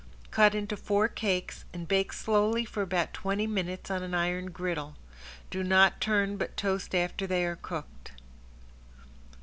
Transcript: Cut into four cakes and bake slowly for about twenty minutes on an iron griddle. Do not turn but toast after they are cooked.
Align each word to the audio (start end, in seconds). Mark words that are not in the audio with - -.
Cut 0.31 0.55
into 0.55 0.75
four 0.75 1.07
cakes 1.07 1.63
and 1.75 1.87
bake 1.87 2.11
slowly 2.11 2.65
for 2.65 2.81
about 2.81 3.13
twenty 3.13 3.45
minutes 3.45 3.91
on 3.91 4.01
an 4.01 4.15
iron 4.15 4.47
griddle. 4.47 4.95
Do 5.51 5.61
not 5.61 6.01
turn 6.01 6.37
but 6.37 6.57
toast 6.57 6.95
after 6.95 7.27
they 7.27 7.45
are 7.45 7.55
cooked. 7.61 8.11